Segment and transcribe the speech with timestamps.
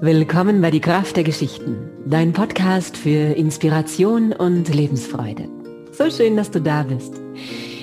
[0.00, 5.48] Willkommen bei Die Kraft der Geschichten, dein Podcast für Inspiration und Lebensfreude.
[5.92, 7.14] So schön, dass du da bist.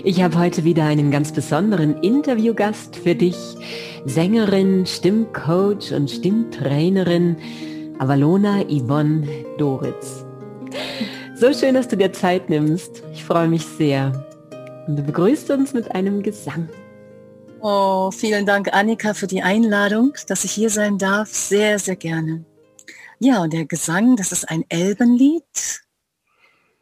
[0.04, 3.36] Ich habe heute wieder einen ganz besonderen Interviewgast für dich,
[4.05, 7.38] Sängerin, Stimmcoach und Stimmtrainerin
[8.00, 9.27] Avalona Yvonne
[9.57, 10.25] Doritz.
[11.36, 13.04] So schön, dass du dir Zeit nimmst.
[13.14, 14.25] Ich freue mich sehr.
[14.88, 16.70] Und du begrüßt uns mit einem Gesang.
[17.62, 21.33] Oh, vielen Dank, Annika, für die Einladung, dass ich hier sein darf.
[21.33, 22.46] Sehr, sehr gerne.
[23.20, 25.82] Ja, und der Gesang, das ist ein Elbenlied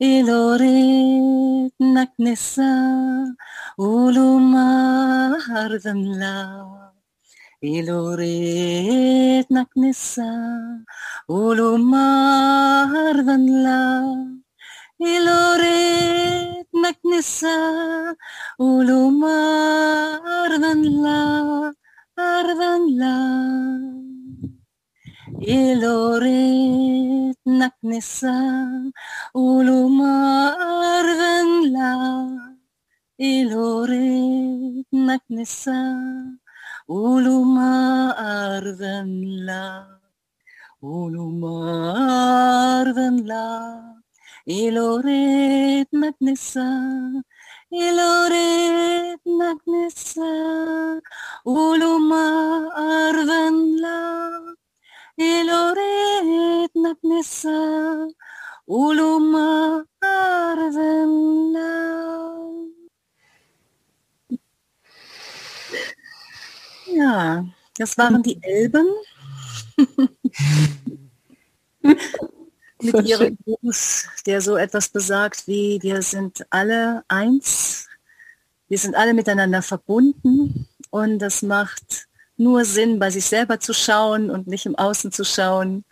[0.00, 3.36] Ilorit naknisa
[3.78, 6.75] ulumarvanla
[7.62, 10.28] Elorit, naknesa,
[11.28, 14.36] ulumar, naknisa
[15.00, 17.56] ulumardanla naknesa,
[18.60, 21.72] ulumar, ulumardanla
[22.16, 23.16] arvanla.
[25.40, 28.36] Iluriit naknesa,
[29.32, 31.90] ulumardanla
[33.18, 36.45] Iluriit naknisa naknesa
[36.88, 39.98] uluma arvenla,
[40.80, 41.54] uluma
[42.78, 43.46] arvenla,
[44.46, 46.68] iloret magnesa,
[47.72, 50.30] iloret magnesa,
[51.44, 52.24] uluma
[52.76, 53.98] arvenla,
[55.18, 57.58] iloret magnesa,
[58.68, 60.95] uluma arven.
[67.06, 67.46] Ja,
[67.78, 68.86] das waren die Elben.
[72.82, 77.86] Mit ihrem Gruß, der so etwas besagt wie, wir sind alle eins,
[78.68, 80.66] wir sind alle miteinander verbunden.
[80.90, 85.24] Und das macht nur Sinn, bei sich selber zu schauen und nicht im Außen zu
[85.24, 85.84] schauen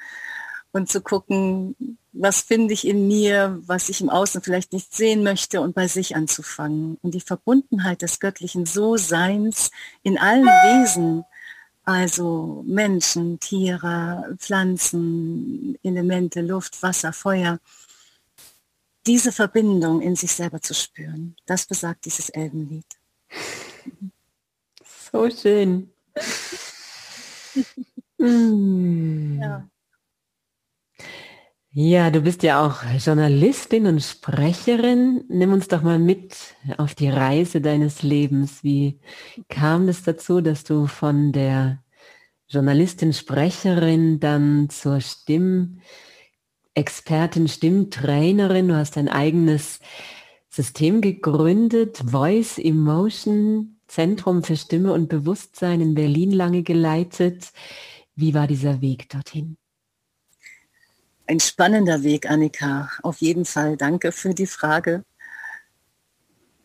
[0.72, 5.24] und zu gucken, was finde ich in mir, was ich im Außen vielleicht nicht sehen
[5.24, 6.96] möchte und bei sich anzufangen.
[7.02, 9.72] Und die Verbundenheit des göttlichen So-Seins
[10.04, 11.24] in allen Wesen,
[11.84, 17.58] also Menschen, Tiere, Pflanzen, Elemente, Luft, Wasser, Feuer,
[19.06, 22.86] diese Verbindung in sich selber zu spüren, das besagt dieses Elbenlied.
[25.12, 25.90] So schön.
[28.18, 29.68] ja.
[31.76, 35.24] Ja, du bist ja auch Journalistin und Sprecherin.
[35.28, 36.36] Nimm uns doch mal mit
[36.78, 38.62] auf die Reise deines Lebens.
[38.62, 39.00] Wie
[39.48, 41.82] kam es dazu, dass du von der
[42.46, 49.80] Journalistin, Sprecherin dann zur Stimmexpertin, Stimmtrainerin, du hast dein eigenes
[50.48, 57.50] System gegründet, Voice Emotion Zentrum für Stimme und Bewusstsein in Berlin lange geleitet.
[58.14, 59.56] Wie war dieser Weg dorthin?
[61.26, 62.90] Ein spannender Weg, Annika.
[63.02, 63.76] Auf jeden Fall.
[63.76, 65.04] Danke für die Frage.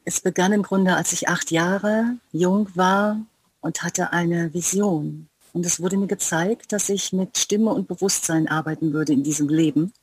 [0.06, 3.20] Es begann im Grunde, als ich acht Jahre jung war
[3.62, 5.30] und hatte eine Vision.
[5.54, 9.50] Und es wurde mir gezeigt, dass ich mit Stimme und Bewusstsein arbeiten würde in diesem
[9.50, 9.94] Leben.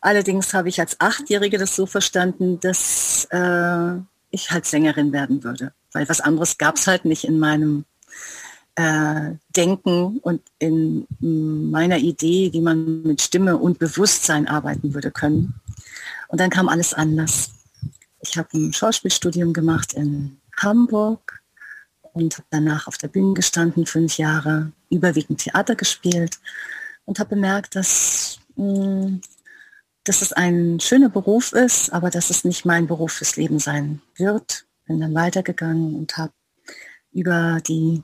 [0.00, 3.98] Allerdings habe ich als Achtjährige das so verstanden, dass äh,
[4.30, 7.84] ich halt Sängerin werden würde weil was anderes gab es halt nicht in meinem
[8.78, 15.60] äh, Denken und in meiner Idee, wie man mit Stimme und Bewusstsein arbeiten würde können.
[16.28, 17.50] Und dann kam alles anders.
[18.20, 21.40] Ich habe ein Schauspielstudium gemacht in Hamburg
[22.12, 26.38] und habe danach auf der Bühne gestanden, fünf Jahre, überwiegend Theater gespielt
[27.04, 29.18] und habe bemerkt, dass, mh,
[30.04, 34.00] dass es ein schöner Beruf ist, aber dass es nicht mein Beruf fürs Leben sein
[34.16, 36.32] wird bin dann weitergegangen und habe
[37.12, 38.02] über die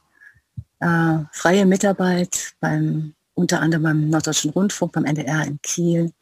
[0.81, 6.13] äh, freie Mitarbeit beim unter anderem beim Norddeutschen Rundfunk, beim NDR in Kiel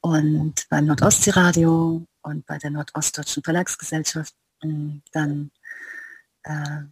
[0.00, 4.34] und beim Nordostseeradio und bei der Nordostdeutschen Verlagsgesellschaft
[5.12, 5.50] dann
[6.42, 6.82] äh,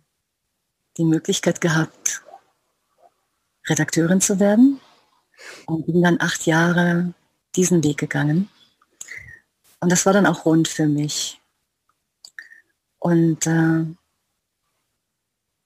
[0.96, 2.22] die Möglichkeit gehabt,
[3.68, 4.80] Redakteurin zu werden
[5.66, 7.12] und bin dann acht Jahre
[7.54, 8.48] diesen Weg gegangen.
[9.80, 11.40] Und das war dann auch rund für mich.
[12.98, 13.84] Und äh,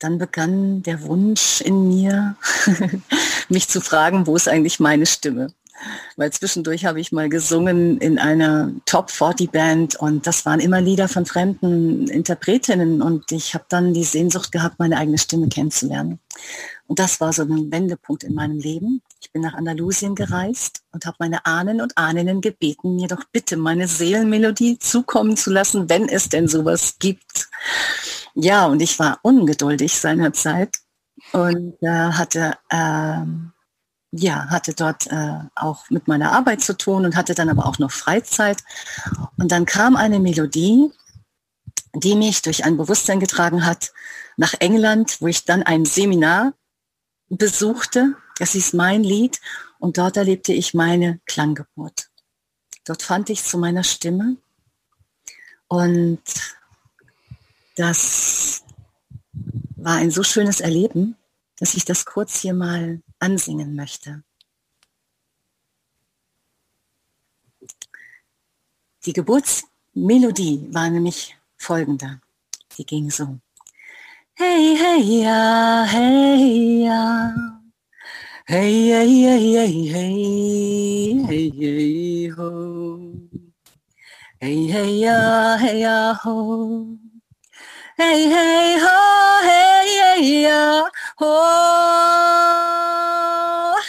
[0.03, 2.37] dann begann der Wunsch in mir,
[3.49, 5.53] mich zu fragen, wo ist eigentlich meine Stimme?
[6.17, 10.81] Weil zwischendurch habe ich mal gesungen in einer Top 40 Band und das waren immer
[10.81, 16.21] Lieder von fremden Interpretinnen und ich habe dann die Sehnsucht gehabt, meine eigene Stimme kennenzulernen.
[16.87, 19.01] Und das war so ein Wendepunkt in meinem Leben.
[19.21, 23.57] Ich bin nach Andalusien gereist und habe meine Ahnen und Ahnen gebeten, mir doch bitte
[23.57, 27.49] meine Seelenmelodie zukommen zu lassen, wenn es denn sowas gibt.
[28.35, 30.79] Ja, und ich war ungeduldig seinerzeit
[31.33, 33.25] und äh, hatte äh,
[34.13, 37.79] ja, hatte dort äh, auch mit meiner Arbeit zu tun und hatte dann aber auch
[37.79, 38.63] noch Freizeit.
[39.39, 40.93] Und dann kam eine Melodie,
[41.95, 43.93] die mich durch ein Bewusstsein getragen hat
[44.37, 46.53] nach England, wo ich dann ein Seminar
[47.31, 48.15] besuchte.
[48.39, 49.41] Das ist mein Lied
[49.79, 52.11] und dort erlebte ich meine Klanggeburt.
[52.85, 54.37] Dort fand ich zu meiner Stimme
[55.69, 56.21] und
[57.77, 58.65] das
[59.77, 61.17] war ein so schönes Erleben,
[61.59, 64.23] dass ich das kurz hier mal ansingen möchte.
[69.05, 72.21] Die Geburtsmelodie war nämlich folgende.
[72.73, 73.39] Sie ging so.
[74.35, 77.35] Hey, hey, ja, hey, ja.
[78.47, 83.13] Hey, hey, hey, hey, hey, hey, ho.
[84.41, 87.02] Hey, hey, ja, hey, ja, ho.
[88.03, 88.97] Hey, hey, ho,
[89.49, 90.91] hey, hey, ja,
[91.21, 91.35] ho.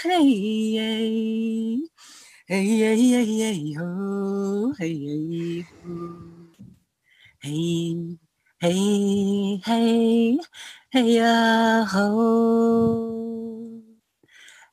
[0.04, 1.82] Hey, hey.
[2.48, 4.74] Hey, hey, hey, hey, ho.
[4.80, 5.98] Hey, hey, ho.
[7.42, 8.18] Hey,
[8.62, 10.40] hey, hey,
[10.92, 12.10] hey, ya, ho.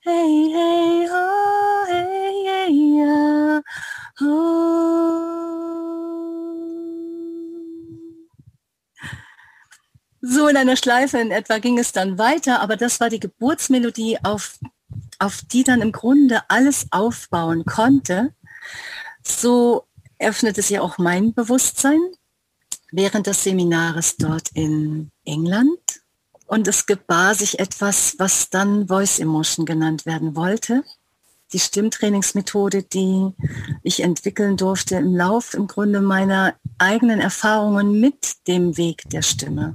[0.04, 1.24] Hey, hey, ho,
[1.88, 2.44] hey,
[10.32, 14.18] So in einer Schleife in etwa ging es dann weiter, aber das war die Geburtsmelodie,
[14.22, 14.60] auf,
[15.18, 18.32] auf die dann im Grunde alles aufbauen konnte.
[19.24, 19.88] So
[20.20, 21.98] öffnete sich auch mein Bewusstsein
[22.92, 25.80] während des Seminares dort in England.
[26.46, 30.84] Und es gebar sich etwas, was dann Voice Emotion genannt werden wollte.
[31.52, 33.32] Die Stimmtrainingsmethode, die
[33.82, 39.74] ich entwickeln durfte im Lauf im Grunde meiner eigenen Erfahrungen mit dem Weg der Stimme.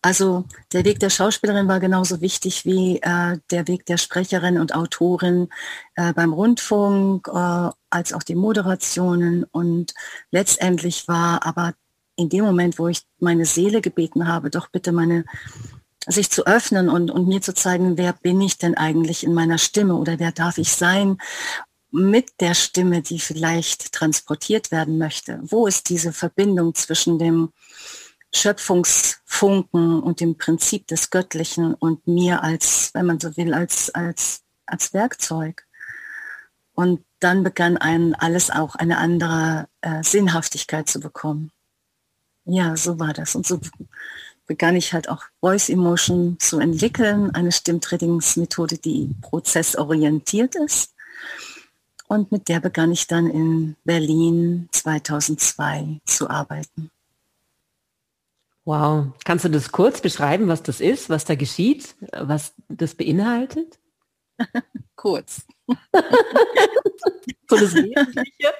[0.00, 4.74] Also der Weg der Schauspielerin war genauso wichtig wie äh, der Weg der Sprecherin und
[4.74, 5.48] Autorin
[5.96, 9.44] äh, beim Rundfunk, äh, als auch die Moderationen.
[9.44, 9.94] Und
[10.30, 11.74] letztendlich war aber
[12.16, 15.24] in dem Moment, wo ich meine Seele gebeten habe, doch bitte meine
[16.06, 19.58] sich zu öffnen und, und mir zu zeigen, wer bin ich denn eigentlich in meiner
[19.58, 21.18] Stimme oder wer darf ich sein
[21.90, 25.40] mit der Stimme, die vielleicht transportiert werden möchte.
[25.42, 27.52] Wo ist diese Verbindung zwischen dem
[28.34, 34.42] Schöpfungsfunken und dem Prinzip des Göttlichen und mir als, wenn man so will, als, als,
[34.66, 35.66] als Werkzeug.
[36.74, 41.50] Und dann begann einem alles auch eine andere äh, Sinnhaftigkeit zu bekommen.
[42.44, 43.34] Ja, so war das.
[43.34, 43.60] Und so
[44.46, 50.94] begann ich halt auch Voice Emotion zu entwickeln, eine Stimmtrainingsmethode, die prozessorientiert ist.
[52.06, 56.90] Und mit der begann ich dann in Berlin 2002 zu arbeiten.
[58.68, 59.14] Wow.
[59.24, 63.78] Kannst du das kurz beschreiben, was das ist, was da geschieht, was das beinhaltet?
[64.94, 65.46] kurz.
[65.66, 68.52] so das Wesentliche.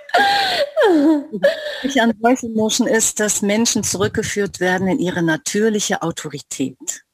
[2.01, 7.05] an Voice Emotion ist, dass Menschen zurückgeführt werden in ihre natürliche Autorität.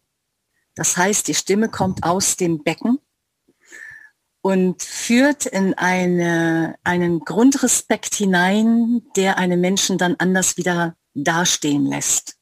[0.76, 3.00] Das heißt, die Stimme kommt aus dem Becken
[4.40, 12.33] und führt in eine, einen Grundrespekt hinein, der einen Menschen dann anders wieder dastehen lässt.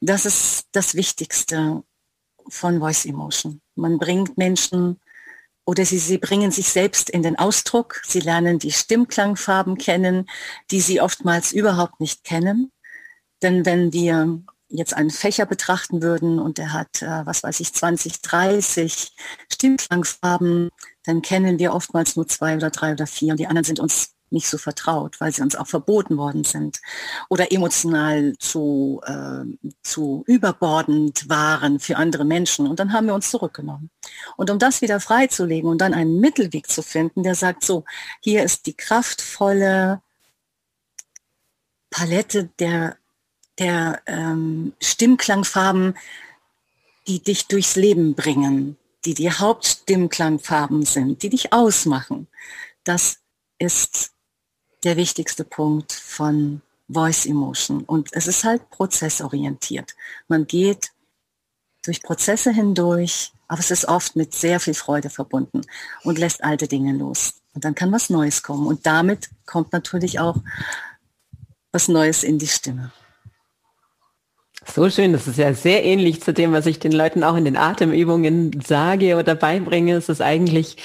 [0.00, 1.82] Das ist das Wichtigste
[2.48, 3.60] von Voice Emotion.
[3.74, 5.00] Man bringt Menschen
[5.64, 8.00] oder sie, sie bringen sich selbst in den Ausdruck.
[8.06, 10.28] Sie lernen die Stimmklangfarben kennen,
[10.70, 12.72] die sie oftmals überhaupt nicht kennen.
[13.42, 17.72] Denn wenn wir jetzt einen Fächer betrachten würden und der hat, äh, was weiß ich,
[17.72, 19.12] 20, 30
[19.52, 20.70] Stimmklangfarben,
[21.04, 24.14] dann kennen wir oftmals nur zwei oder drei oder vier und die anderen sind uns
[24.32, 26.80] nicht so vertraut, weil sie uns auch verboten worden sind
[27.28, 29.44] oder emotional zu, äh,
[29.82, 32.66] zu überbordend waren für andere Menschen.
[32.66, 33.90] Und dann haben wir uns zurückgenommen.
[34.36, 37.84] Und um das wieder freizulegen und dann einen Mittelweg zu finden, der sagt so,
[38.20, 40.00] hier ist die kraftvolle
[41.90, 42.96] Palette der,
[43.58, 45.96] der ähm, Stimmklangfarben,
[47.06, 52.28] die dich durchs Leben bringen, die die Hauptstimmklangfarben sind, die dich ausmachen.
[52.84, 53.20] Das
[53.58, 54.12] ist
[54.84, 57.82] der wichtigste Punkt von Voice Emotion.
[57.84, 59.94] Und es ist halt prozessorientiert.
[60.28, 60.90] Man geht
[61.84, 65.62] durch Prozesse hindurch, aber es ist oft mit sehr viel Freude verbunden
[66.02, 67.34] und lässt alte Dinge los.
[67.54, 68.66] Und dann kann was Neues kommen.
[68.66, 70.36] Und damit kommt natürlich auch
[71.72, 72.92] was Neues in die Stimme.
[74.74, 77.46] So schön, das ist ja sehr ähnlich zu dem, was ich den Leuten auch in
[77.46, 79.94] den Atemübungen sage oder beibringe.
[79.94, 80.76] Es ist eigentlich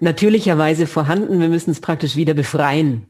[0.00, 1.40] natürlicherweise vorhanden.
[1.40, 3.06] Wir müssen es praktisch wieder befreien.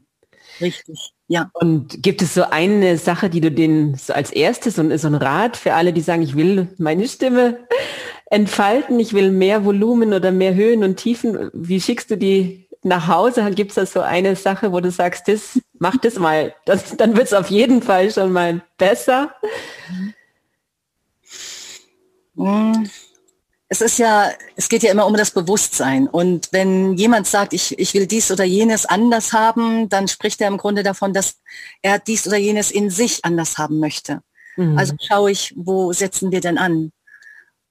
[0.59, 1.49] Richtig, ja.
[1.53, 5.15] Und gibt es so eine Sache, die du denen so als erstes und so ein
[5.15, 7.67] Rat für alle, die sagen, ich will meine Stimme
[8.29, 11.49] entfalten, ich will mehr Volumen oder mehr Höhen und Tiefen.
[11.53, 13.51] Wie schickst du die nach Hause?
[13.51, 16.53] Gibt es da so eine Sache, wo du sagst, das, mach das mal.
[16.65, 19.31] Das, dann wird es auf jeden Fall schon mal besser.
[22.35, 22.89] Hm.
[23.69, 26.07] Es ist ja, es geht ja immer um das Bewusstsein.
[26.07, 30.47] Und wenn jemand sagt, ich, ich will dies oder jenes anders haben, dann spricht er
[30.47, 31.37] im Grunde davon, dass
[31.81, 34.21] er dies oder jenes in sich anders haben möchte.
[34.55, 34.77] Mhm.
[34.77, 36.91] Also schaue ich, wo setzen wir denn an?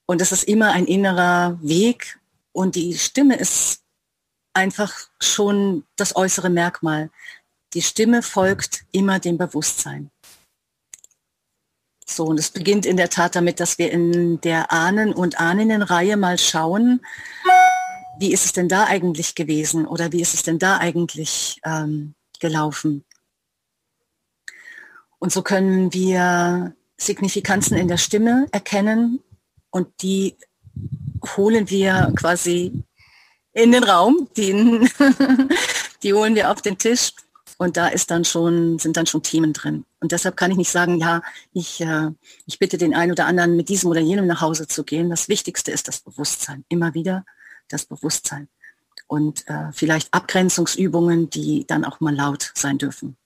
[0.05, 2.19] Und es ist immer ein innerer Weg
[2.53, 3.81] und die Stimme ist
[4.53, 7.11] einfach schon das äußere Merkmal.
[7.73, 10.09] Die Stimme folgt immer dem Bewusstsein.
[12.09, 16.15] So, und es beginnt in der Tat damit, dass wir in der Ahnen- und Ahninnenreihe
[16.15, 17.01] mal schauen,
[18.19, 22.15] wie ist es denn da eigentlich gewesen oder wie ist es denn da eigentlich ähm,
[22.39, 23.03] gelaufen.
[25.19, 29.19] Und so können wir Signifikanzen in der Stimme erkennen
[29.69, 30.35] und die
[31.35, 32.83] holen wir quasi
[33.53, 34.53] in den Raum, die,
[36.03, 37.13] die holen wir auf den Tisch
[37.57, 39.83] und da ist dann schon, sind dann schon Themen drin.
[39.99, 41.23] Und deshalb kann ich nicht sagen, ja,
[41.53, 42.11] ich, äh,
[42.45, 45.09] ich bitte den einen oder anderen mit diesem oder jenem nach Hause zu gehen.
[45.09, 46.65] Das Wichtigste ist das Bewusstsein.
[46.69, 47.25] Immer wieder
[47.67, 48.47] das Bewusstsein.
[49.07, 53.17] Und äh, vielleicht Abgrenzungsübungen, die dann auch mal laut sein dürfen.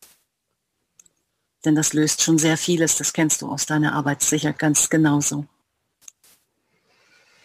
[1.65, 2.97] Denn das löst schon sehr vieles.
[2.97, 5.45] Das kennst du aus deiner Arbeit sicher ganz genauso.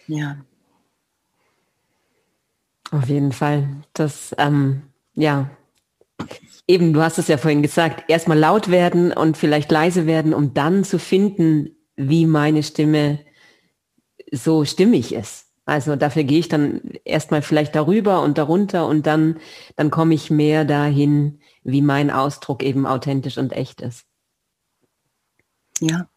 [0.07, 0.37] Ja.
[2.91, 3.67] Auf jeden Fall.
[3.93, 5.49] Das, ähm, ja,
[6.67, 10.53] Eben, du hast es ja vorhin gesagt, erstmal laut werden und vielleicht leise werden, um
[10.53, 13.19] dann zu finden, wie meine Stimme
[14.31, 15.45] so stimmig ist.
[15.65, 19.39] Also dafür gehe ich dann erstmal vielleicht darüber und darunter und dann,
[19.75, 24.05] dann komme ich mehr dahin, wie mein Ausdruck eben authentisch und echt ist.
[25.81, 26.09] Ja.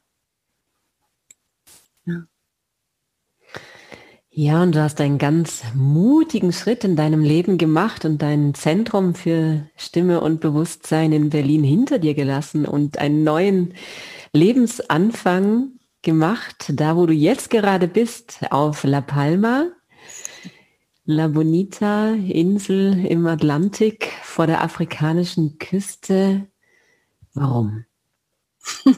[2.04, 2.26] Ja,
[4.32, 9.68] und du hast einen ganz mutigen Schritt in deinem Leben gemacht und dein Zentrum für
[9.76, 13.74] Stimme und Bewusstsein in Berlin hinter dir gelassen und einen neuen
[14.32, 15.72] Lebensanfang
[16.02, 19.66] gemacht, da wo du jetzt gerade bist, auf La Palma,
[21.04, 26.46] La Bonita, Insel im Atlantik vor der afrikanischen Küste.
[27.34, 27.84] Warum?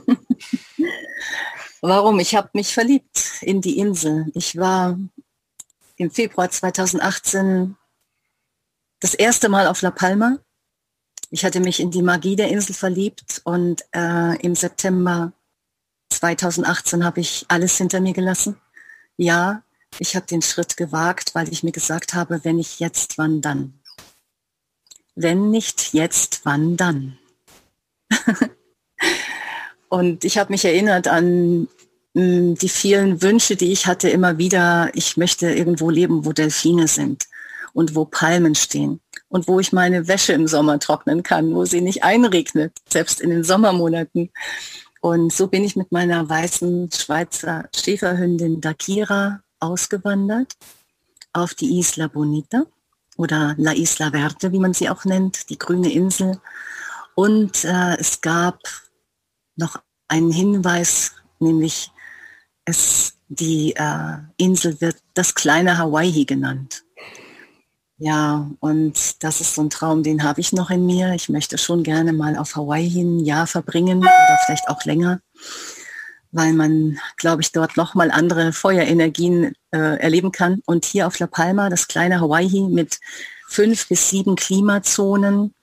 [1.81, 2.21] Warum?
[2.21, 4.27] Ich habe mich verliebt in die Insel.
[4.35, 4.99] Ich war
[6.03, 7.77] im Februar 2018
[9.01, 10.39] das erste Mal auf La Palma.
[11.31, 15.33] Ich hatte mich in die Magie der Insel verliebt und äh, im September
[16.11, 18.61] 2018 habe ich alles hinter mir gelassen.
[19.17, 19.63] Ja,
[19.99, 23.81] ich habe den Schritt gewagt, weil ich mir gesagt habe, wenn nicht jetzt, wann dann?
[25.15, 27.19] Wenn nicht jetzt, wann dann?
[29.89, 31.69] und ich habe mich erinnert an
[32.15, 37.27] die vielen Wünsche, die ich hatte, immer wieder, ich möchte irgendwo leben, wo Delfine sind
[37.73, 41.81] und wo Palmen stehen und wo ich meine Wäsche im Sommer trocknen kann, wo sie
[41.81, 44.31] nicht einregnet, selbst in den Sommermonaten.
[45.01, 50.55] Und so bin ich mit meiner weißen Schweizer Schäferhündin Dakira ausgewandert
[51.33, 52.65] auf die Isla Bonita
[53.17, 56.39] oder La Isla Verde, wie man sie auch nennt, die grüne Insel.
[57.15, 58.61] Und äh, es gab
[59.57, 61.92] noch einen Hinweis, nämlich
[62.65, 66.85] es, die äh, Insel wird das kleine Hawaii genannt.
[67.99, 71.15] Ja, und das ist so ein Traum, den habe ich noch in mir.
[71.15, 75.21] Ich möchte schon gerne mal auf Hawaii ein Jahr verbringen oder vielleicht auch länger,
[76.33, 80.63] weil man, glaube ich, dort noch mal andere Feuerenergien äh, erleben kann.
[80.67, 82.99] Und hier auf La Palma, das kleine Hawaii mit
[83.47, 85.55] fünf bis sieben Klimazonen,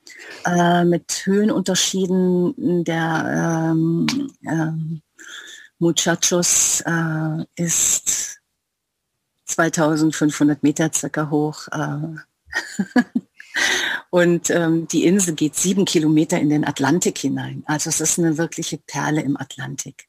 [0.45, 4.07] äh, mit Höhenunterschieden der ähm,
[4.47, 5.01] ähm,
[5.79, 8.41] Muchachos äh, ist
[9.45, 11.67] 2500 Meter circa hoch.
[11.71, 13.01] Äh,
[14.09, 17.63] und ähm, die Insel geht sieben Kilometer in den Atlantik hinein.
[17.65, 20.07] Also es ist eine wirkliche Perle im Atlantik.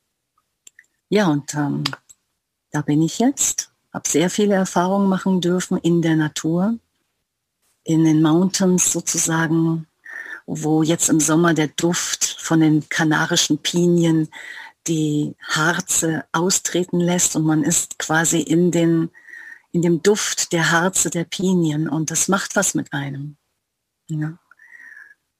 [1.08, 1.84] Ja, und ähm,
[2.72, 3.70] da bin ich jetzt.
[3.92, 6.78] Habe sehr viele Erfahrungen machen dürfen in der Natur,
[7.84, 9.86] in den Mountains sozusagen,
[10.46, 14.28] wo jetzt im Sommer der Duft von den kanarischen Pinien
[14.86, 19.10] die Harze austreten lässt und man ist quasi in, den,
[19.72, 23.36] in dem Duft der Harze der Pinien und das macht was mit einem.
[24.08, 24.38] Ja.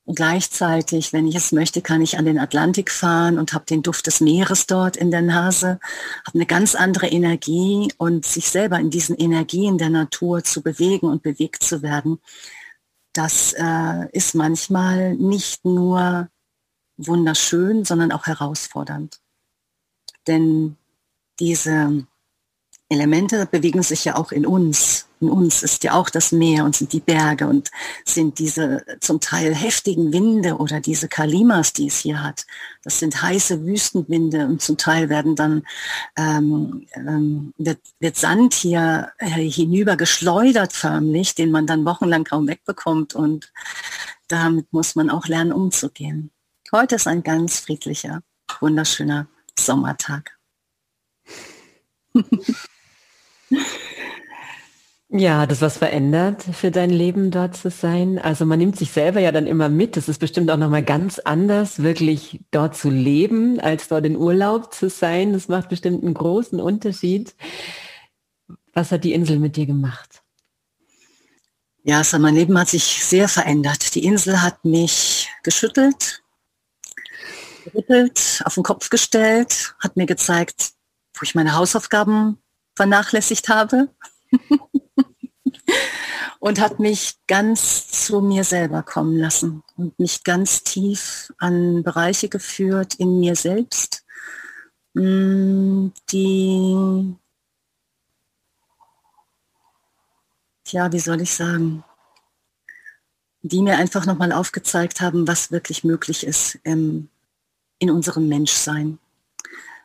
[0.05, 3.83] Und gleichzeitig, wenn ich es möchte, kann ich an den Atlantik fahren und habe den
[3.83, 5.79] Duft des Meeres dort in der Nase,
[6.27, 11.07] habe eine ganz andere Energie und sich selber in diesen Energien der Natur zu bewegen
[11.07, 12.19] und bewegt zu werden,
[13.13, 16.29] das äh, ist manchmal nicht nur
[16.97, 19.21] wunderschön, sondern auch herausfordernd.
[20.27, 20.77] Denn
[21.39, 22.07] diese
[22.91, 25.07] Elemente bewegen sich ja auch in uns.
[25.21, 27.71] In uns ist ja auch das Meer und sind die Berge und
[28.05, 32.47] sind diese zum Teil heftigen Winde oder diese Kalimas, die es hier hat.
[32.83, 35.63] Das sind heiße Wüstenwinde und zum Teil werden dann
[36.17, 42.49] ähm, ähm, wird, wird Sand hier äh, hinüber geschleudert förmlich, den man dann wochenlang kaum
[42.49, 43.53] wegbekommt und
[44.27, 46.31] damit muss man auch lernen umzugehen.
[46.73, 48.23] Heute ist ein ganz friedlicher,
[48.61, 49.29] wunderschöner
[49.65, 50.39] Sommertag.
[55.13, 58.21] Ja, das was verändert für dein Leben dort zu sein?
[58.21, 59.97] Also man nimmt sich selber ja dann immer mit.
[59.97, 64.73] Das ist bestimmt auch nochmal ganz anders, wirklich dort zu leben, als dort in Urlaub
[64.73, 65.33] zu sein.
[65.33, 67.35] Das macht bestimmt einen großen Unterschied.
[68.73, 70.23] Was hat die Insel mit dir gemacht?
[71.83, 73.97] Ja, also mein Leben hat sich sehr verändert.
[73.97, 76.20] Die Insel hat mich geschüttelt,
[77.71, 80.73] gerüttelt, auf den Kopf gestellt, hat mir gezeigt,
[81.15, 82.39] wo ich meine Hausaufgaben
[82.77, 83.89] vernachlässigt habe.
[86.39, 92.31] Und hat mich ganz zu mir selber kommen lassen und mich ganz tief an Bereiche
[92.31, 94.07] geführt in mir selbst,
[94.95, 97.15] mm, die,
[100.69, 101.85] ja, wie soll ich sagen,
[103.43, 107.11] die mir einfach nochmal aufgezeigt haben, was wirklich möglich ist im,
[107.81, 109.01] in unserem Menschsein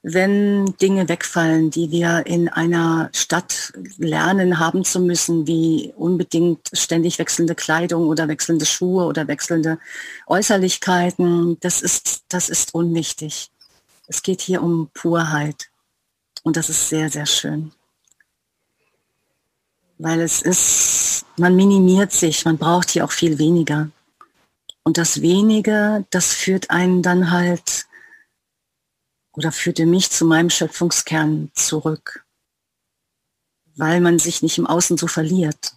[0.08, 7.18] wenn Dinge wegfallen, die wir in einer Stadt lernen haben zu müssen, wie unbedingt ständig
[7.18, 9.80] wechselnde Kleidung oder wechselnde Schuhe oder wechselnde
[10.28, 13.50] Äußerlichkeiten, das ist, das ist unwichtig.
[14.06, 15.72] Es geht hier um Purheit.
[16.44, 17.72] Und das ist sehr, sehr schön.
[19.98, 23.90] Weil es ist, man minimiert sich, man braucht hier auch viel weniger.
[24.84, 27.85] Und das Wenige, das führt einen dann halt
[29.36, 32.26] oder führte mich zu meinem Schöpfungskern zurück,
[33.76, 35.76] weil man sich nicht im Außen so verliert.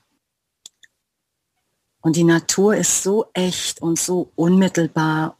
[2.01, 5.37] Und die Natur ist so echt und so unmittelbar,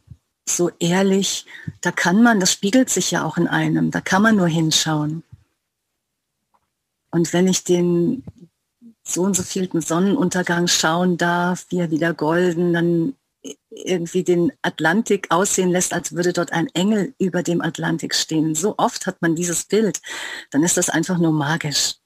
[0.49, 1.47] so ehrlich,
[1.81, 5.23] da kann man, das spiegelt sich ja auch in einem, da kann man nur hinschauen.
[7.11, 8.25] Und wenn ich den
[9.03, 13.15] so und so vielten Sonnenuntergang schauen darf, wie er wieder golden, dann
[13.85, 18.55] irgendwie den Atlantik aussehen lässt, als würde dort ein Engel über dem Atlantik stehen.
[18.55, 20.01] So oft hat man dieses Bild,
[20.51, 21.97] dann ist das einfach nur magisch.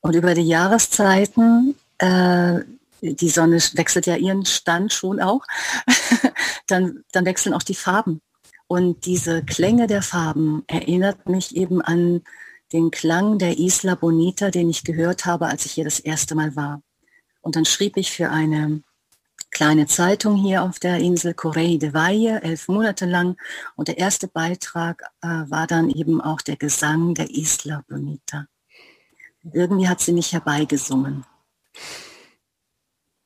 [0.00, 2.60] Und über die Jahreszeiten, äh,
[3.00, 5.44] die Sonne wechselt ja ihren Stand schon auch,
[6.66, 8.20] dann, dann wechseln auch die Farben.
[8.66, 12.22] Und diese Klänge der Farben erinnert mich eben an
[12.72, 16.56] den Klang der Isla Bonita, den ich gehört habe, als ich hier das erste Mal
[16.56, 16.82] war.
[17.40, 18.82] Und dann schrieb ich für eine
[19.54, 23.38] kleine Zeitung hier auf der Insel Correio de Valle, elf Monate lang.
[23.76, 28.46] Und der erste Beitrag äh, war dann eben auch der Gesang der Isla Bonita.
[29.52, 31.24] Irgendwie hat sie mich herbeigesungen.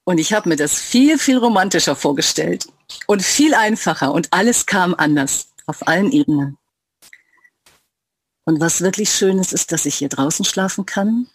[0.04, 2.68] Und ich habe mir das viel, viel romantischer vorgestellt
[3.06, 6.56] und viel einfacher und alles kam anders auf allen Ebenen.
[8.44, 11.28] Und was wirklich schön ist, ist, dass ich hier draußen schlafen kann.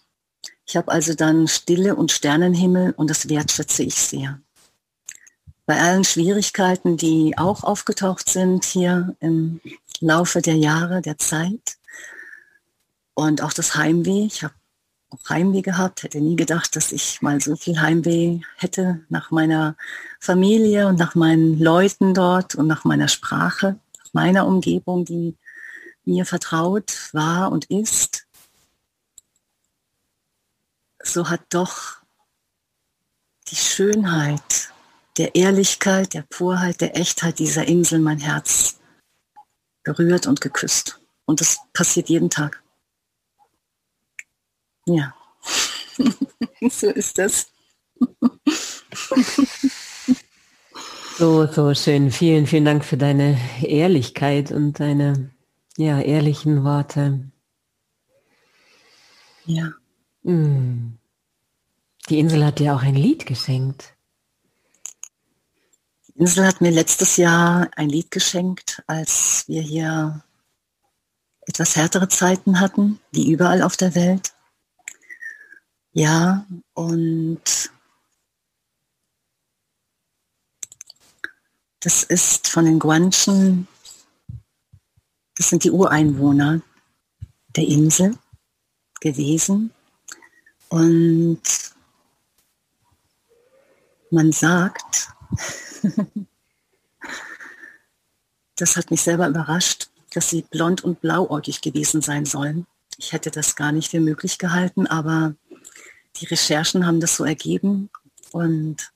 [0.66, 4.40] Ich habe also dann Stille und Sternenhimmel und das wertschätze ich sehr
[5.66, 9.60] bei allen Schwierigkeiten, die auch aufgetaucht sind hier im
[10.00, 11.78] Laufe der Jahre, der Zeit
[13.14, 14.26] und auch das Heimweh.
[14.26, 14.54] Ich habe
[15.10, 19.76] auch Heimweh gehabt, hätte nie gedacht, dass ich mal so viel Heimweh hätte nach meiner
[20.20, 25.36] Familie und nach meinen Leuten dort und nach meiner Sprache, nach meiner Umgebung, die
[26.04, 28.26] mir vertraut war und ist.
[31.02, 31.98] So hat doch
[33.48, 34.63] die Schönheit
[35.16, 38.80] der Ehrlichkeit, der Purheit, der Echtheit dieser Insel mein Herz
[39.82, 41.00] berührt und geküsst.
[41.26, 42.62] Und das passiert jeden Tag.
[44.86, 45.14] Ja,
[46.70, 47.46] so ist das.
[51.18, 52.10] so, so schön.
[52.10, 55.30] Vielen, vielen Dank für deine Ehrlichkeit und deine
[55.76, 57.30] ja, ehrlichen Worte.
[59.46, 59.72] Ja.
[60.24, 60.98] Hm.
[62.08, 63.93] Die Insel hat dir auch ein Lied geschenkt.
[66.14, 70.22] Insel hat mir letztes Jahr ein Lied geschenkt, als wir hier
[71.46, 74.32] etwas härtere Zeiten hatten, wie überall auf der Welt.
[75.92, 77.70] Ja, und
[81.84, 83.68] Das ist von den Guanchen,
[85.36, 86.62] das sind die Ureinwohner
[87.56, 88.16] der Insel
[89.02, 89.70] gewesen.
[90.70, 91.42] Und
[94.10, 95.13] man sagt,
[98.56, 102.66] das hat mich selber überrascht, dass sie blond und blauäugig gewesen sein sollen.
[102.98, 105.34] Ich hätte das gar nicht für möglich gehalten, aber
[106.16, 107.90] die Recherchen haben das so ergeben.
[108.30, 108.92] Und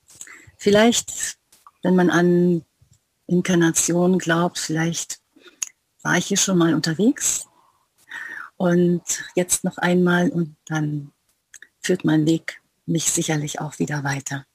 [0.57, 1.37] vielleicht,
[1.83, 2.63] wenn man an
[3.27, 5.19] Inkarnation glaubt, vielleicht
[6.01, 7.45] war ich hier schon mal unterwegs
[8.57, 9.03] und
[9.35, 11.11] jetzt noch einmal und dann
[11.81, 14.45] führt mein Weg mich sicherlich auch wieder weiter.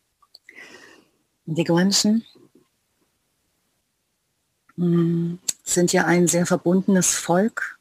[1.46, 2.24] Die Guanchen
[4.76, 7.78] hm, sind ja ein sehr verbundenes Volk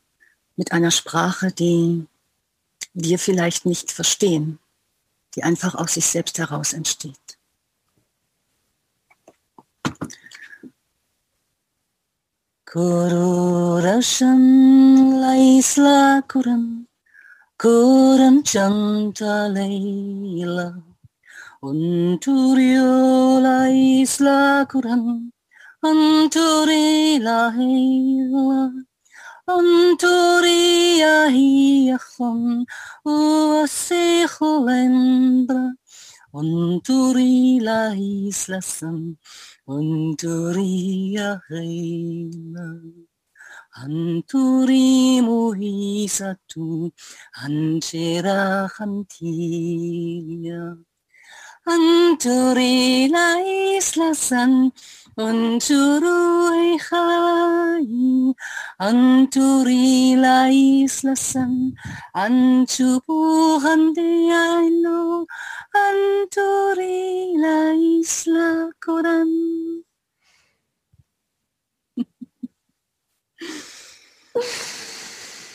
[0.57, 2.05] mit einer Sprache, die
[2.93, 4.59] wir vielleicht nicht verstehen,
[5.35, 7.17] die einfach aus sich selbst heraus entsteht.
[12.65, 14.41] Kururasham
[15.21, 16.87] laisla kuram
[17.57, 20.83] kuram chanta leila
[21.63, 25.31] Unturiola isla curan,
[25.81, 28.83] anturila heila,
[29.47, 32.65] anturia hiachon,
[33.07, 35.63] uasecholendra,
[36.33, 39.17] unturila isla san,
[39.65, 42.67] unturia heila.
[43.75, 46.91] 한투리 모이사투
[47.31, 50.75] 한체라 한티야
[51.65, 54.71] Anturi la isla san
[55.17, 58.35] Anturi hai
[58.79, 61.71] Anturi la isla san
[62.13, 65.25] Antupuhan de aino
[65.73, 69.31] Anturi la isla Koran.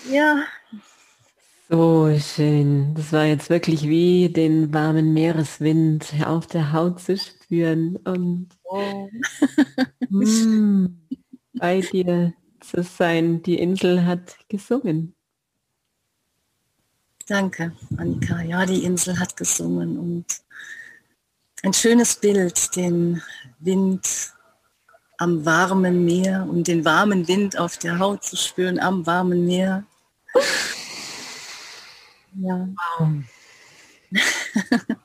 [0.08, 0.57] ja.
[1.70, 2.94] So schön.
[2.94, 9.08] Das war jetzt wirklich wie den warmen Meereswind auf der Haut zu spüren und oh.
[10.08, 10.86] mm,
[11.52, 13.42] bei dir zu sein.
[13.42, 15.14] Die Insel hat gesungen.
[17.26, 18.40] Danke, Annika.
[18.40, 20.24] Ja, die Insel hat gesungen und
[21.62, 23.20] ein schönes Bild, den
[23.58, 24.32] Wind
[25.18, 29.84] am warmen Meer und den warmen Wind auf der Haut zu spüren am warmen Meer.
[32.40, 32.68] Ja.
[32.98, 33.08] Wow.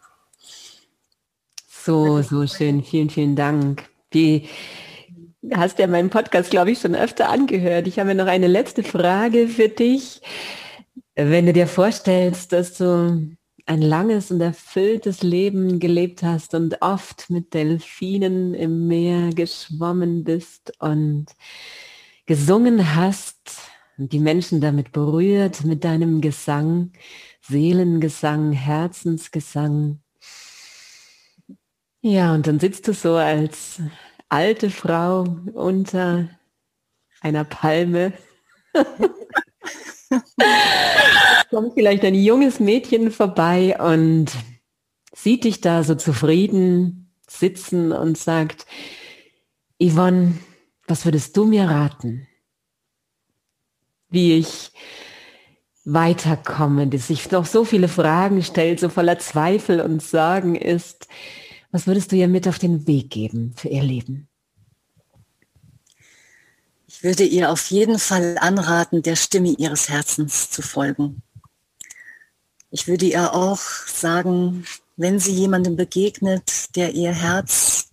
[1.68, 2.84] so, so schön.
[2.84, 3.90] Vielen, vielen Dank.
[4.12, 4.48] Wie
[5.52, 7.88] hast ja meinen Podcast, glaube ich, schon öfter angehört.
[7.88, 10.22] Ich habe noch eine letzte Frage für dich.
[11.16, 17.30] Wenn du dir vorstellst, dass du ein langes und erfülltes Leben gelebt hast und oft
[17.30, 21.28] mit Delfinen im Meer geschwommen bist und
[22.26, 26.92] gesungen hast und die Menschen damit berührt mit deinem Gesang,
[27.42, 30.00] Seelengesang, Herzensgesang.
[32.02, 33.82] Ja, und dann sitzt du so als
[34.30, 36.30] alte Frau unter
[37.22, 38.14] einer Palme
[41.50, 44.32] kommt vielleicht ein junges Mädchen vorbei und
[45.16, 48.66] sieht dich da so zufrieden sitzen und sagt,
[49.82, 50.38] Yvonne,
[50.88, 52.28] was würdest du mir raten?
[54.14, 54.72] Wie ich
[55.86, 61.08] weiterkomme, dass sich noch so viele Fragen stellt, so voller Zweifel und Sorgen ist.
[61.72, 64.28] Was würdest du ihr mit auf den Weg geben für ihr Leben?
[66.86, 71.24] Ich würde ihr auf jeden Fall anraten, der Stimme ihres Herzens zu folgen.
[72.70, 74.64] Ich würde ihr auch sagen,
[74.96, 77.90] wenn sie jemandem begegnet, der ihr Herz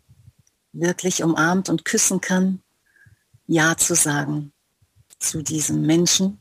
[0.74, 2.60] wirklich umarmt und küssen kann,
[3.46, 4.52] Ja zu sagen
[5.20, 6.40] zu diesem Menschen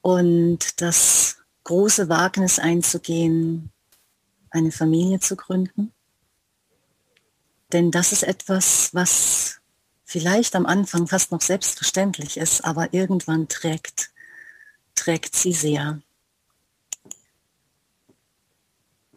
[0.00, 3.70] und das große Wagnis einzugehen,
[4.50, 5.92] eine Familie zu gründen.
[7.72, 9.60] Denn das ist etwas, was
[10.04, 14.10] vielleicht am Anfang fast noch selbstverständlich ist, aber irgendwann trägt,
[14.94, 16.00] trägt sie sehr.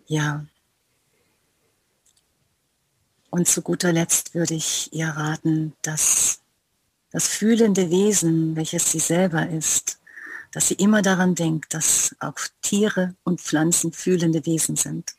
[0.08, 0.46] Ja.
[3.30, 6.41] Und zu guter Letzt würde ich ihr raten, dass
[7.12, 10.00] das fühlende Wesen, welches sie selber ist,
[10.52, 15.14] dass sie immer daran denkt, dass auch Tiere und Pflanzen fühlende Wesen sind.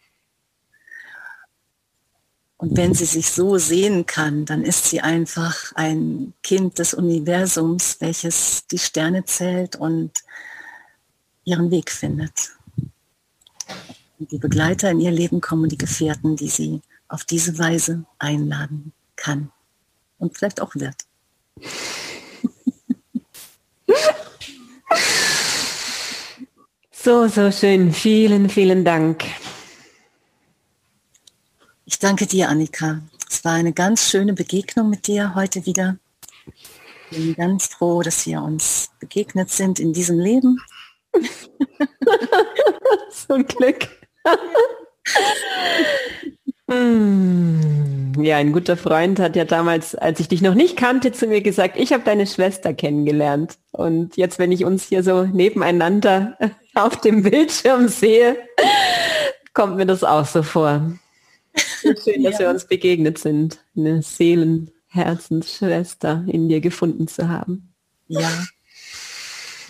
[2.57, 7.96] Und wenn sie sich so sehen kann, dann ist sie einfach ein Kind des Universums,
[8.00, 10.12] welches die Sterne zählt und
[11.44, 12.52] ihren Weg findet.
[14.18, 18.92] Und die Begleiter in ihr Leben kommen, die Gefährten, die sie auf diese Weise einladen
[19.16, 19.50] kann.
[20.18, 20.94] und vielleicht auch wird.
[27.04, 27.92] So, so schön.
[27.92, 29.24] Vielen, vielen Dank.
[31.84, 33.02] Ich danke dir, Annika.
[33.28, 35.98] Es war eine ganz schöne Begegnung mit dir heute wieder.
[37.10, 40.58] Ich bin ganz froh, dass wir uns begegnet sind in diesem Leben.
[43.10, 43.88] so ein Glück.
[48.24, 51.40] Ja, ein guter Freund hat ja damals, als ich dich noch nicht kannte, zu mir
[51.40, 53.58] gesagt, ich habe deine Schwester kennengelernt.
[53.72, 56.37] Und jetzt, wenn ich uns hier so nebeneinander
[56.74, 58.37] auf dem Bildschirm sehe,
[59.54, 60.92] kommt mir das auch so vor.
[61.80, 62.40] Schön, dass ja.
[62.40, 67.74] wir uns begegnet sind, eine Seelenherzensschwester in dir gefunden zu haben.
[68.08, 68.30] Ja,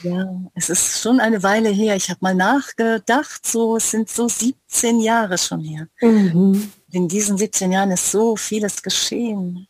[0.02, 1.96] ja, es ist schon eine Weile her.
[1.96, 5.86] Ich habe mal nachgedacht, so es sind so 17 Jahre schon her.
[6.00, 6.72] Mhm.
[6.92, 9.66] In diesen 17 Jahren ist so vieles geschehen.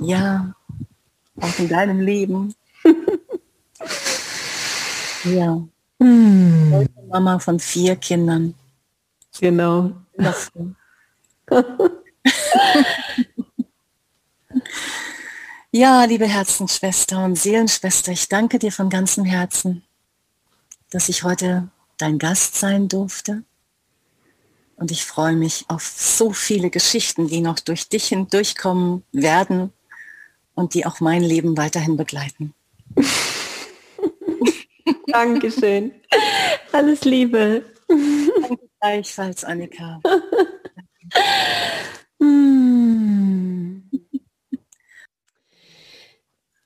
[0.00, 0.52] Ja,
[1.40, 2.54] auch in deinem Leben.
[5.24, 5.62] ja.
[6.00, 6.88] Mhm.
[7.08, 8.54] Mama von vier Kindern.
[9.40, 9.92] Genau.
[15.70, 19.84] Ja, liebe Herzensschwester und Seelenschwester, ich danke dir von ganzem Herzen,
[20.90, 23.44] dass ich heute dein Gast sein durfte.
[24.78, 29.72] Und ich freue mich auf so viele Geschichten, die noch durch dich hindurchkommen werden
[30.54, 32.54] und die auch mein Leben weiterhin begleiten.
[35.08, 35.92] Dankeschön.
[36.72, 37.64] Alles Liebe.
[37.88, 40.00] Danke gleichfalls, Annika.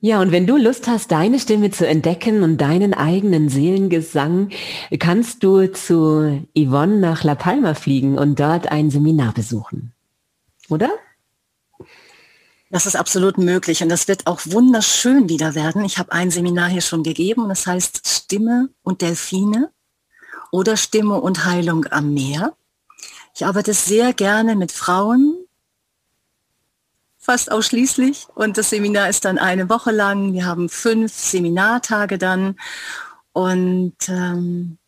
[0.05, 4.51] Ja, und wenn du Lust hast, deine Stimme zu entdecken und deinen eigenen Seelengesang,
[4.99, 9.93] kannst du zu Yvonne nach La Palma fliegen und dort ein Seminar besuchen.
[10.69, 10.91] Oder?
[12.69, 15.85] Das ist absolut möglich und das wird auch wunderschön wieder werden.
[15.85, 19.71] Ich habe ein Seminar hier schon gegeben das heißt Stimme und Delfine
[20.51, 22.57] oder Stimme und Heilung am Meer.
[23.37, 25.42] Ich arbeite sehr gerne mit Frauen,
[27.23, 28.27] fast ausschließlich.
[28.35, 30.35] Und das Seminar ist dann eine Woche lang.
[30.35, 32.57] Wir haben fünf Seminartage dann.
[33.33, 34.79] Und ähm,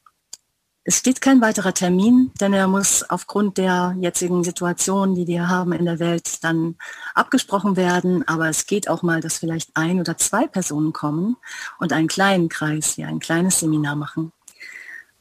[0.82, 5.72] es steht kein weiterer Termin, denn er muss aufgrund der jetzigen Situation, die wir haben
[5.72, 6.74] in der Welt, dann
[7.14, 8.26] abgesprochen werden.
[8.28, 11.36] Aber es geht auch mal, dass vielleicht ein oder zwei Personen kommen
[11.78, 14.32] und einen kleinen Kreis, ja, ein kleines Seminar machen.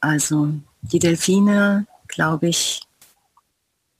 [0.01, 0.49] Also
[0.81, 2.81] die Delfine, glaube ich,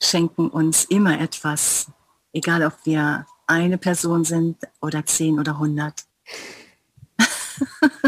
[0.01, 1.87] schenken uns immer etwas
[2.33, 6.05] egal ob wir eine Person sind oder zehn oder hundert.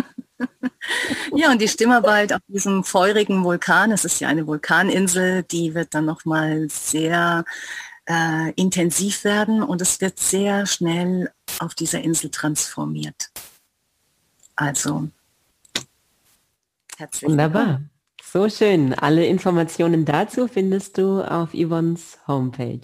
[1.35, 5.93] ja, und die Stimmarbeit auf diesem feurigen Vulkan, es ist ja eine Vulkaninsel, die wird
[5.93, 7.45] dann nochmal sehr
[8.07, 13.29] äh, intensiv werden und es wird sehr schnell auf dieser Insel transformiert.
[14.55, 15.09] Also,
[16.97, 17.81] herzlich Wunderbar.
[18.23, 18.93] So schön.
[18.93, 22.81] Alle Informationen dazu findest du auf Yvonnes Homepage.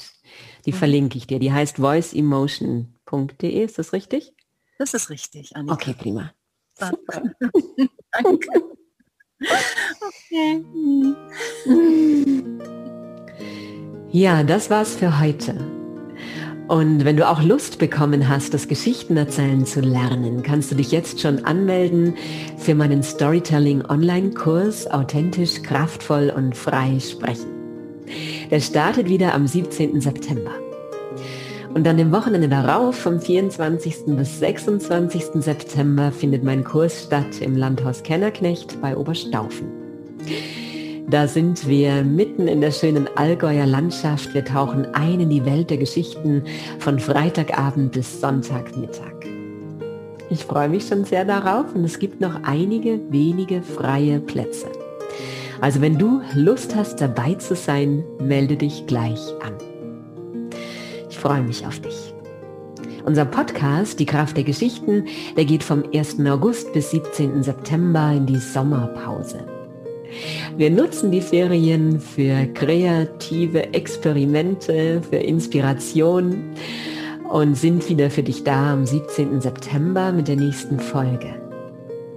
[0.65, 0.78] Die mhm.
[0.78, 1.39] verlinke ich dir.
[1.39, 3.63] Die heißt voiceemotion.de.
[3.63, 4.34] Ist das richtig?
[4.78, 5.74] Das ist richtig, Annika.
[5.76, 6.32] Okay, prima.
[6.80, 8.50] Danke.
[10.02, 10.65] okay.
[14.12, 15.56] Ja, das war's für heute.
[16.67, 20.91] Und wenn du auch Lust bekommen hast, das Geschichten erzählen zu lernen, kannst du dich
[20.91, 22.15] jetzt schon anmelden
[22.58, 27.61] für meinen Storytelling Online-Kurs Authentisch, kraftvoll und frei sprechen.
[28.50, 30.02] Der startet wieder am 17.
[30.02, 30.52] September.
[31.74, 34.06] Und dann im Wochenende darauf, vom 24.
[34.17, 35.41] bis 26.
[35.41, 39.67] September, findet mein Kurs statt im Landhaus Kennerknecht bei Oberstaufen.
[41.10, 44.34] Da sind wir mitten in der schönen Allgäuer Landschaft.
[44.34, 46.43] Wir tauchen ein in die Welt der Geschichten
[46.80, 49.12] von Freitagabend bis Sonntagmittag.
[50.30, 54.67] Ich freue mich schon sehr darauf und es gibt noch einige wenige freie Plätze.
[55.62, 59.54] Also wenn du Lust hast, dabei zu sein, melde dich gleich an.
[61.08, 62.13] Ich freue mich auf dich.
[63.06, 65.06] Unser Podcast, Die Kraft der Geschichten,
[65.38, 66.19] der geht vom 1.
[66.26, 67.43] August bis 17.
[67.43, 69.45] September in die Sommerpause.
[70.58, 76.54] Wir nutzen die Ferien für kreative Experimente, für Inspiration
[77.30, 79.41] und sind wieder für dich da am 17.
[79.41, 81.40] September mit der nächsten Folge.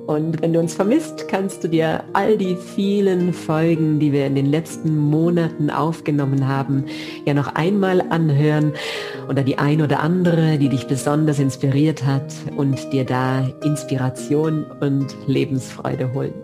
[0.07, 4.35] Und wenn du uns vermisst, kannst du dir all die vielen Folgen, die wir in
[4.35, 6.85] den letzten Monaten aufgenommen haben,
[7.25, 8.75] ja noch einmal anhören
[9.31, 15.07] oder die ein oder andere, die dich besonders inspiriert hat und dir da Inspiration und
[15.27, 16.35] Lebensfreude holen.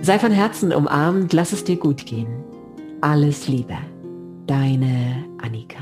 [0.00, 2.28] Sei von Herzen umarmt, lass es dir gut gehen.
[3.00, 3.76] Alles Liebe,
[4.46, 5.77] deine Annika.